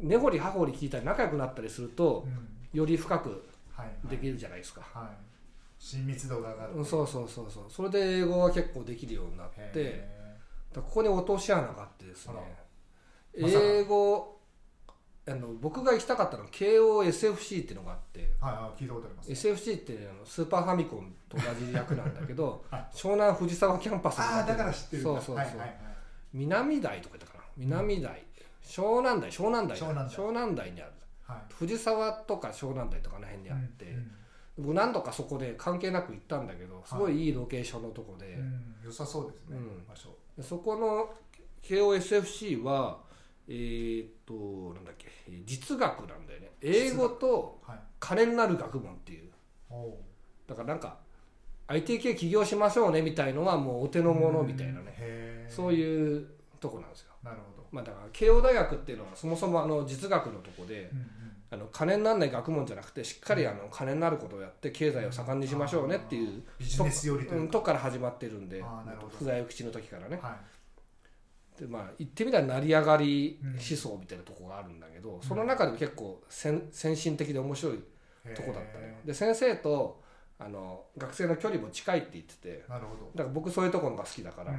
[0.01, 2.79] 根掘り葉掘り聞いたり仲良くなったりするとうん。
[2.79, 4.09] より深くはい。
[4.09, 5.30] できるじゃないですか、はい
[5.81, 7.65] 親密度が上がるうんそうそうそうそう。
[7.69, 10.07] それで英語は結構できるようになって。
[10.75, 12.35] ここに落とし穴があってですね。
[12.35, 12.41] ま
[13.49, 14.39] 英語
[15.27, 18.31] あの僕が行きたかったのは KOSFC っていうのがあって。
[18.41, 19.31] ーはいはい聞いたことあります。
[19.31, 25.77] SFC ってスーパーファミコンと同じ役なんだけど、 は湘南藤沢キャンパスにああだから知ってるそうそうそう、はいはいはい
[26.33, 27.45] 南台とか言ったかな？
[27.57, 28.25] 南台、
[28.63, 30.93] 湘南台湘南台湘南台湘南台にある。
[31.27, 31.55] はい。
[31.55, 34.13] 藤沢とか湘南台とかの辺にあって、うん
[34.61, 39.87] 僕何度かそこで関係なく行ったんだけどすごいいいロケーションのとこで、うん良さそうですねうん。
[39.89, 40.09] 場所。
[40.37, 41.11] でそこの
[41.63, 42.99] KOSFC は
[43.49, 45.09] えーっとなんだっけ
[45.45, 46.51] 実学なんだよね。
[46.61, 47.79] 英語とはい。
[47.99, 49.31] 金になる学問っていう。
[49.71, 50.05] おお
[50.47, 50.99] だからなんか
[51.69, 55.47] IT 系起業しましょうねみたいのはもうお手の物みたいなね。
[55.49, 56.27] そういう
[56.59, 57.13] とこなんですよ。
[57.23, 57.67] なるほど。
[57.71, 61.07] まあだから慶応大学っていうのはそもそもあの実学のとこでうんうん
[61.53, 69.17] あの金にならない学問じゃなくてしっかりあの金になることをやって経済を盛んにしましょうねっていうビジネス寄りとういうんかとこから始まってるんであーなるほど。
[69.19, 70.19] 不在口の時からね。
[70.23, 70.37] は
[71.59, 77.79] でまあ言ってみたら成り上がり思想みたいなとこがあるんだけど、その中でも結構先先進的で面白いい
[78.35, 80.01] とこだったねへで先生と
[80.39, 83.11] あの学生の距離も近いって言っててーなるほど。
[83.15, 84.59] だから僕そういうところが好きだから、うん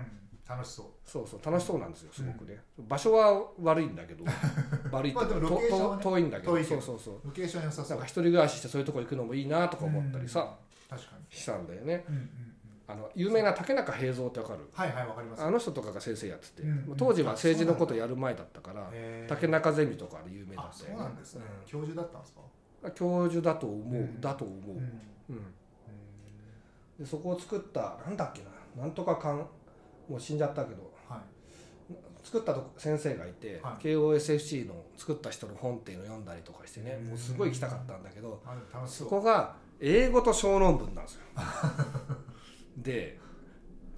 [0.52, 0.86] 楽しそう。
[1.06, 4.24] そうそう楽しそうなんですよすごくね、場所は悪いんだけど
[4.92, 7.16] 悪いっていうかまあでもロケーションはねとと遠いんだけどそうそうそう。
[7.26, 7.90] ロケーション良さそう。
[7.90, 10.58] なんか一人暮らししてそういうとこ行くのもいいなとか思ったりさ、
[10.92, 10.98] うん。
[10.98, 11.38] 確かに。
[11.38, 12.06] したんだよね。
[12.08, 12.30] うんうんうん。
[12.88, 14.60] あの有名な竹中平蔵ってわかる？
[14.74, 15.44] はいはいわかります。
[15.44, 18.92] あの人とかが先生やってて、うん当時は政治のことやる前だったから、
[19.28, 21.06] 竹中ゼミとかで有名だあそうったよね。
[21.06, 21.44] なんですね。
[21.48, 21.70] うん。
[21.70, 22.42] 教授だったんですか？
[22.92, 24.20] 教授だと思う、うん。
[24.20, 24.78] だと思う、うん。
[25.30, 25.54] うん。
[27.00, 28.42] でそこを作ったなんだっけ
[28.76, 29.42] ななんとか館
[30.12, 30.92] もう死んじゃったけど。
[31.08, 31.20] はい。
[32.24, 33.84] 作ったとこ先生がいて、はい。
[33.84, 36.98] KOSFC の作った人の本っていうのを読んだりとかしてね。
[37.02, 41.22] うんもうすごい行きたかったんだけどあでも楽しそこが英語と小論文なんですよ。
[42.78, 43.20] で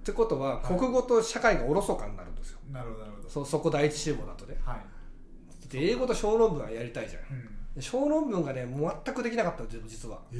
[0.00, 0.78] ってことははい。
[0.78, 2.58] 国語と社会がおろそかになるんですよ。
[2.70, 3.28] なるほどなるほど。
[3.28, 4.56] そそこ第一志望だとね。
[4.64, 5.68] はい。
[5.68, 7.22] で英語と小論文はやりたいじゃん。
[7.22, 7.42] うん。
[7.42, 7.48] で
[7.80, 8.66] 小論文がね
[9.04, 10.20] 全くできなかったんですよ実は。
[10.32, 10.38] え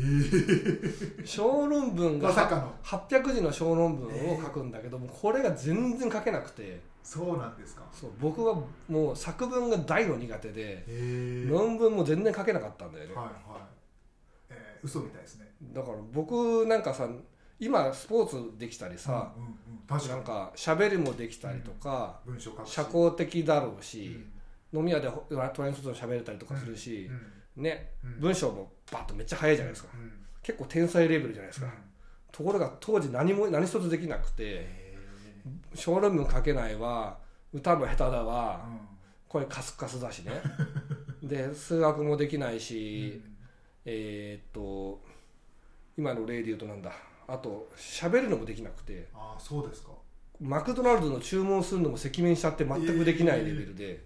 [1.20, 2.72] え小論文がまさかの。
[2.84, 6.80] 800字の小論文を書くんだけどもこれが全然書けなくて。
[7.02, 7.82] そうなんですか。
[7.92, 8.54] そう僕は
[8.88, 13.14] もう作文が大の苦手でへえ論文も全然書けなかったんだよね。
[13.14, 13.34] はいはい。
[14.50, 15.50] えー嘘みたいですね。
[15.72, 17.08] だから僕なんかさ
[17.58, 19.56] 今スポーツできたりさ、うんうんうん。
[19.88, 20.14] 確かに。
[20.14, 22.72] なんか喋りもできたりとか、文章書くし。
[22.72, 24.30] 社交的だろううし、ん
[24.74, 27.08] 飲み屋でほ隣の人と喋れたりとかするし
[27.56, 27.62] う、ん。
[27.62, 28.20] ねうん。
[28.20, 30.12] 文章もバッとめっちゃ早いじゃないですか、うん。
[30.42, 31.72] 結構天才レベルじゃないですか、うん。
[32.32, 34.96] ところが当時何も何一つできなくてへ
[35.74, 37.18] 小論文書けないわ
[37.52, 38.80] 歌も下手だーわうん。
[39.28, 40.32] 声カスカスだしね。
[41.22, 43.36] で数学もできないし、うん。
[43.86, 45.02] えーっと
[45.96, 46.92] 今の例で言うとなんだ。
[47.26, 49.08] あと喋るのもできなくて。
[49.14, 49.92] ああそうですか。
[50.40, 54.04] マクドナルドの注文するのも赤面しちゃって全くできないレベルで、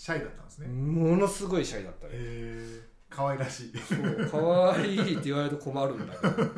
[0.00, 0.68] シャイだったんですね。
[0.68, 2.12] ものすごいシャイだったね。
[2.14, 3.72] へえ可愛らしい。
[3.78, 6.54] そう可愛いって言われると困るんだけど。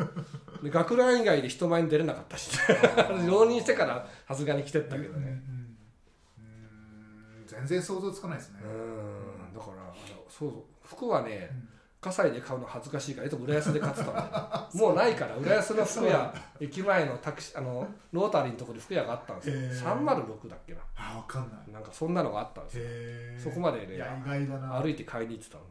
[0.63, 2.57] で学ラン以外で人前に出れなかったし
[3.27, 5.19] 浪人してからさすがに来てったけどね。
[5.19, 5.31] うんうん
[6.39, 7.47] うん。
[7.49, 8.61] 全然想像つかないですね。
[8.63, 8.69] う
[9.51, 9.53] ん。
[9.53, 9.95] だからあの
[10.31, 10.63] そうそう。
[10.85, 11.51] 服はね
[12.03, 19.55] 葛西で買うの恥ずかしいからいつも浦安で買ってた もうないから浦安の服屋駅前のタクシーあのロータリーのところに服屋があったんですよ。
[19.55, 20.05] へー。
[20.05, 20.81] 306だっけな。
[20.97, 21.73] あわかんない。
[21.73, 22.85] なんかそんなのがあったんですよ。
[22.87, 23.43] へー。
[23.45, 25.65] そこまでね歩いて買いに行ってたの。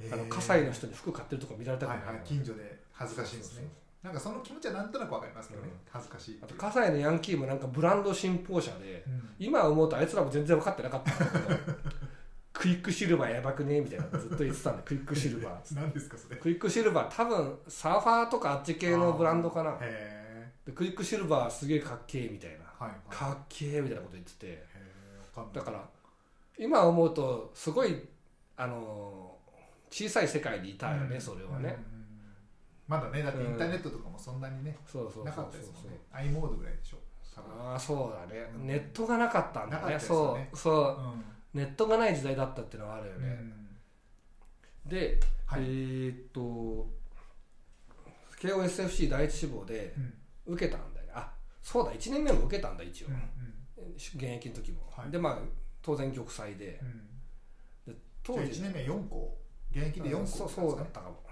[0.00, 0.14] へー。
[0.14, 3.68] あの葛西の人に服買ってるとこ見られたくないい、ははい近所で恥ずかしいですね。
[4.02, 5.76] なんかその気持ちはなんとなくわかりますけどね、うん。
[5.90, 9.34] 恥ずかしいあと葛西のヤンキーもなんかブランド信奉者でうん。
[9.38, 11.78] 今思うとあいつらも全然分かってなかったんだけど
[12.54, 15.74] クイックシルバーやばくねみたいなのずっと言ってたんでクイックシルバー。
[15.74, 16.36] 何ですかそれ。
[16.36, 19.76] クイックシルバー多分サーファーとかあっち系のブランドかな。
[19.80, 22.56] へでクイックシルバーすげえかっけえみたいな。
[22.56, 23.00] えはいはい。
[23.10, 24.66] かっけえみたいなこと言ってて。
[25.52, 25.84] だから
[26.56, 28.08] 今思うとすごい
[28.56, 29.36] あの
[29.90, 31.20] 小さい世界にいたよね、うん。
[31.20, 31.94] それはね、うん
[32.86, 35.98] まだねだってインターネットとかもそんなにね、そうそうなかったですもんね。
[36.12, 36.98] i モードぐらいでしょ
[37.36, 38.66] ああそうだね、うん。
[38.66, 39.94] ネットがなかったんだね。
[39.94, 39.98] ね。
[39.98, 41.02] そうそう。
[41.02, 43.28] うんネットがない時代だったっていうのはあるよね、
[44.84, 44.90] うん。
[44.90, 45.62] で、はい。
[45.62, 46.92] えーっと
[48.40, 49.94] KOSFC 第一志望で
[50.46, 50.54] うん。
[50.54, 51.12] 受けたんだよね。
[51.14, 53.30] あそうだ1年目も受けたんだ一応、うん
[53.96, 55.10] 現役の時も、はい。
[55.10, 55.38] でまあ
[55.80, 56.80] 当然玉砕で。
[57.86, 57.94] うん。
[57.94, 59.38] で当時1年目4校
[59.70, 61.22] 現役で4校そうそうだったかも、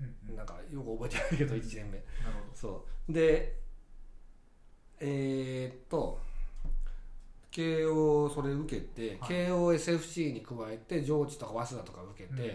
[0.00, 0.36] うんうん。
[0.36, 1.90] なんかよく覚えてないけど1年目。
[1.90, 2.02] なる
[2.50, 3.12] ほそう。
[3.12, 3.56] で
[5.00, 6.20] えーっと
[7.54, 9.28] 慶応それ受けて、はい。
[9.28, 12.48] 慶応 SFC に加えて上智とか早稲田とか受けて、うん。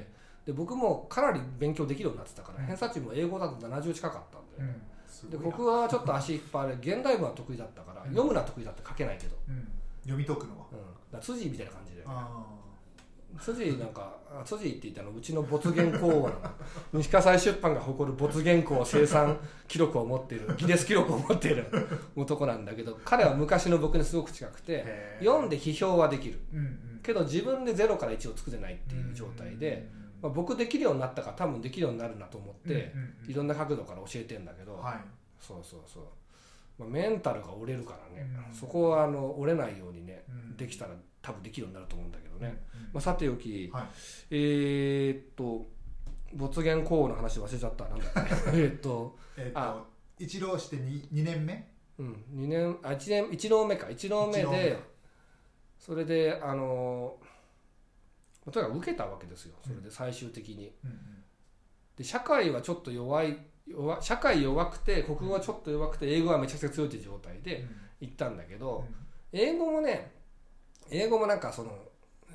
[0.45, 2.65] で僕もかなり勉強できるようになってたから、うん。
[2.65, 8.09] 偏差値も英語だと70近かったんで国語はちょっと足引っ張れ現代文は得意だったから、うん。
[8.09, 9.67] 読むのは得意だって書けないけど、うん、
[10.03, 10.65] 読み解くのは。
[10.71, 10.77] うん、
[11.11, 12.45] だ辻みたいな感じであ
[13.37, 16.35] 辻なんかあ辻って言ったのうちの没原稿王な
[16.93, 19.37] の西葛西出版が誇る没原稿生産
[19.67, 21.65] 記録を持っているギネス記録を持っている
[22.15, 26.39] 男なんだけど彼は昔の僕にすごく近くて読んで批評はできる。
[26.53, 26.99] うんうん。
[27.01, 29.89] けど自分で0から1を作れないっていう状態で、
[30.21, 33.31] まあ、僕できるようになったから多分できるようになるなと思って、うんうんうん。
[33.31, 34.95] いろんな角度から教えてんだけど、はい。
[35.39, 36.03] そうそうそう、
[36.77, 38.53] まあ、メンタルが折れるからね、うん。
[38.53, 40.57] そこはあの折れないようにね、うん。
[40.57, 42.85] できたら多分できるようになると思うんだけどね、うんうん。
[42.93, 43.83] まあ、さておき、はい。
[44.31, 45.67] えーっと
[46.33, 47.85] 没言行の話忘れちゃった。
[47.85, 48.05] なんだ
[48.53, 49.83] えーっと、えっ、あ
[50.17, 51.71] と一浪して 2, 2年目？
[51.97, 53.87] うん、2年あ1年1浪目か。
[53.87, 54.79] 1浪目一浪目で
[55.77, 57.17] それであの
[58.51, 59.55] とにかく受けたわけですよ。
[59.63, 60.71] それで最終的に。
[60.83, 61.23] うん
[61.97, 67.43] で社会はちょっと弱い弱社会弱くて国語はちょっと弱くて英語はめちゃくちゃ強いという状態うん。
[67.43, 67.67] で
[67.99, 68.85] 行ったんだけど、
[69.33, 69.39] うん。
[69.39, 70.18] 英語もね
[70.91, 71.71] 英語もなんかその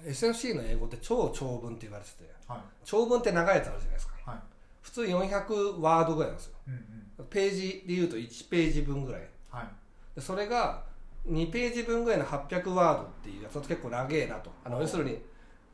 [0.06, 2.58] SFC の英語って超長文って言われててはい。
[2.84, 4.14] 長文って長いやつあるじゃないですか。
[4.30, 4.38] はい。
[4.82, 6.52] 普通400ワードぐらいなんですよ。
[6.68, 6.74] うん
[7.18, 7.26] うん。
[7.26, 9.22] ページで言うと1ページ分ぐらい。
[9.50, 9.66] はい。
[10.14, 10.82] でそれが
[11.28, 14.50] 2ページ分ぐらいの800ワードっていうやつだと結構長えなと。
[14.64, 15.18] あの要するに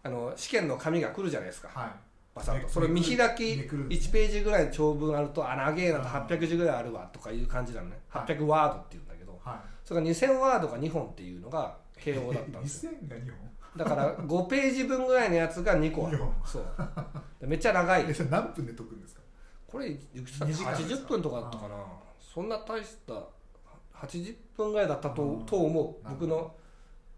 [0.02, 1.68] あの試験の紙が来るじゃないですか。
[1.74, 1.90] はい。
[2.34, 2.66] バサッと。
[2.66, 6.04] めそれ見開きめくるんです1ページぐらい長文あるとあ長えなと。
[6.04, 7.98] あー800字ぐらいあるわとかいう感じなのね。
[8.08, 8.32] はい。
[8.32, 12.92] 800ワードっていうんだけどはそれが2000ワードが2本っていうのが平い和だったんですよ。
[13.04, 13.50] 2000が2本？
[13.76, 16.18] だから5ページ分ぐらいのやつが2個ある。
[16.44, 16.64] そう。
[17.40, 18.04] でめっちゃ長い。
[18.08, 19.20] えそれ何分で解くんですか？
[19.66, 20.72] これいくつだ二時間。
[20.76, 21.74] ですか80分とかだったかな。
[22.20, 23.14] そんな大した
[24.06, 26.08] 80分ぐらいだったとうんと思う。
[26.08, 26.52] 僕の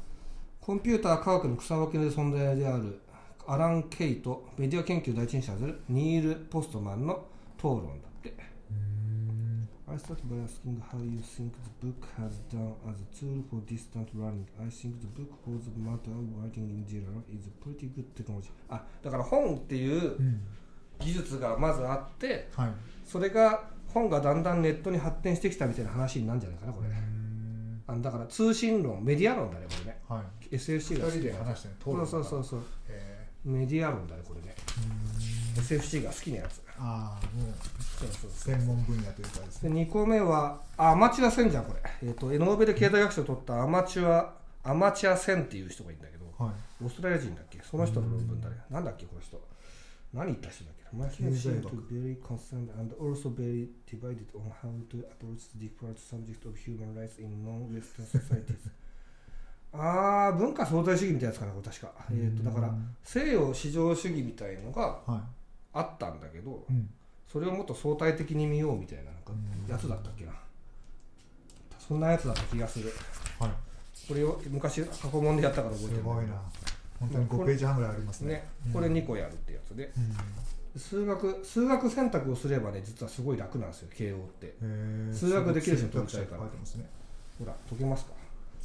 [0.61, 3.01] コンピューター科学の草分けの存在である
[3.51, 7.25] アラン・ケイとメディア研究第一人者であるニール・ポストマンの
[7.57, 8.35] 討論だって
[9.89, 13.63] I started by asking how you think the book has done as a tool for
[13.65, 14.45] distant learning.
[14.61, 18.05] I think the book for the matter of writing in general is a pretty good
[18.15, 18.51] technology.
[18.69, 20.43] あ、だから本っていううん
[20.99, 22.71] 技術がまずあって、はい
[23.07, 26.89] それが本がだんだんネットに発展してきたみたいな話になるんじゃないかな、これ。
[26.89, 29.99] うんあだから通信論、メディア論だね、これね。
[30.07, 32.61] はい SFC が好き二人で話してねそうそうそうそう。
[32.89, 33.08] へ
[33.49, 34.55] メディア論だね、これね。
[35.57, 36.61] ー SFC が好きなやつ。
[36.81, 44.33] ああもうそうそう専門分野というかですでね2個目はあアマチュア戦じゃんこれ、えー、とノーベル経済学賞を取ったアマチュア
[44.63, 46.85] アマチュア戦っていう人がいるんだけどはい。
[46.85, 47.59] オーストラリア人だっけ？
[47.69, 48.57] その人の論文だね。
[48.71, 49.41] なんだっけこの人。
[50.15, 55.51] 何言った人だっけ？My 経済 seems 学 to be very concerned and also very divided on how to approach
[55.59, 58.71] the different subject of human rights in non-Western societies
[59.73, 62.73] あー文化相対主義みたいなやつかなこれ確か、えー、とだから
[63.05, 65.23] 西洋至上主義みたいのがは
[65.73, 66.91] あったんだけどい、うん。
[67.31, 69.71] それをもっと相対的に見ようみたいななんかうん。
[69.71, 70.33] やつだったっけな。
[71.79, 72.93] そんなやつだった気がする。
[73.39, 73.51] はい。
[74.09, 76.33] これを昔過去問でやったから覚えてるすごいな。
[76.99, 78.35] 本当に5ページ半ぐらいありますね。
[78.35, 79.93] ねうんこれ2個やるってやつで。
[80.75, 80.81] うん。
[80.81, 84.55] 数学数学選択をすればね実はすごい楽なんですよ慶応って。
[85.13, 86.51] 数学できる人選択肢取りたいから。
[86.51, 86.51] ね。
[87.39, 88.13] ほら解けますか？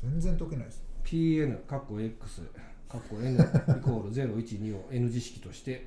[0.03, 2.41] 全然解けないです PN かっこ X
[2.89, 5.85] かっこ N イコール012を N 字式として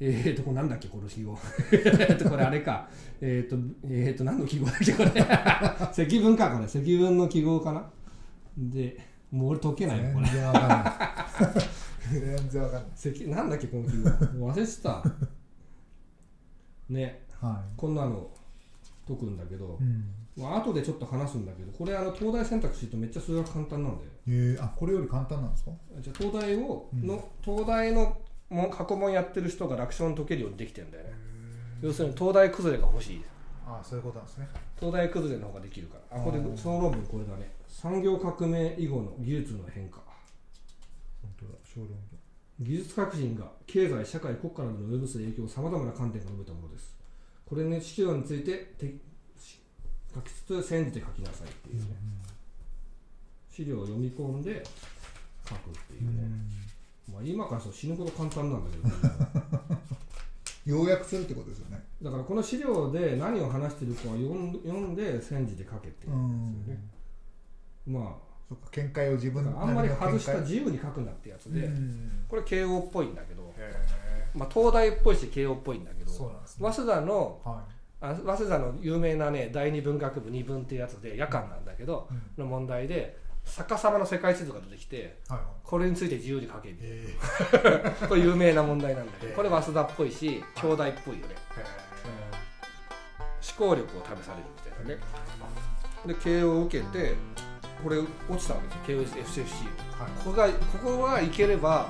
[0.00, 1.36] えーとこれなんだっけこの記号。
[1.72, 2.88] えーとこれあれか。
[3.20, 5.10] えーとえーと何の記号だっけこれ。
[5.92, 6.68] 積分かこれ。
[6.68, 7.90] 積分の記号かな。
[8.56, 8.96] で
[9.32, 10.26] もう俺解けないよこれ。
[10.26, 11.64] 全然わかんない。
[12.12, 12.90] 全然わかんない。
[12.94, 14.08] 積なんだっけこの記号。
[14.52, 15.04] 忘れてた。
[16.88, 17.22] ね。
[17.40, 18.30] はこんなの
[19.06, 19.78] 解くんだけど。
[19.80, 20.04] い、うん
[20.38, 24.10] まあ後でちょっと話すんだけどこれあの東大選択肢とめっちゃ数学簡単なんだよ。
[24.28, 25.72] えー、あこれより簡単なんですか？
[26.00, 27.06] じゃあ東大をうん。
[27.06, 28.16] の、東大の
[28.48, 31.10] も過去問やってる人が楽勝に解けるようにできてんだよね。
[31.82, 33.24] 要するに東大崩れが欲しい。
[33.66, 34.48] あそういうことなんですね。
[34.78, 36.18] 東大崩れの方ができるから。
[36.18, 36.56] あこれあー。
[36.56, 37.50] その論文これだね。
[37.68, 40.00] 産業革命以後の技術の変化。
[41.20, 41.98] 本当だ小論文。
[42.60, 46.96] 技術革新が経済社会国家などに及ぼす影響をさまざまな観点から述べたものです。
[47.46, 48.74] これね資料について
[50.14, 51.96] 書きつつ線じて書きなさいっていうね、
[53.50, 54.62] 資料を読み込んで
[55.48, 56.28] 書くっていうね、
[57.12, 59.78] まあ、今からそう死ぬほど簡単なんだけど
[60.66, 61.82] 要約するってことですよね。
[62.02, 66.80] だからこの資料で何を話してるかを読んで線じて書けっていうんですよね、
[67.86, 68.18] ま
[68.48, 72.24] そっか見解を自分ああんまり外した自由に書くんだってやつで、うん。
[72.28, 73.74] これ慶応っぽいんだけど、へ
[74.34, 76.72] まあ、東大っぽいし慶応っぽいんだけーどそうなんですね。
[76.72, 77.64] 早稲田のは
[78.00, 85.46] あ早稲田の有名なね第二文学部二文っていうやつで夜間なんだけどの問題で逆さまの世界地図が出てきてはいはい。
[85.64, 87.16] これについて自由に書けるえ。
[88.08, 89.32] これ有名な問題なんだけへえ。
[89.32, 91.34] どこれ早稲田っぽいし京大っぽいよね。
[93.58, 95.00] 思考力を試されるみたいなね。
[96.06, 97.14] で慶応を受けて
[97.82, 98.08] これ落
[98.38, 99.24] ちたわけですよ。
[99.24, 99.64] 慶応 FCFC
[99.98, 100.10] はい。
[100.24, 101.88] ここがここはいければ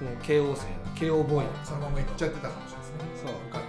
[0.00, 0.90] もう慶応生だ。
[0.94, 3.30] 慶応ボーイそのまま行っちゃってたかもしれないですね。
[3.30, 3.59] そう